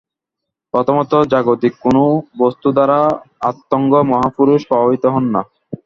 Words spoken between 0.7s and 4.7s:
প্রথমত জাগতিক কোন বস্তু দ্বারা আত্মজ্ঞ মহাপুরুষ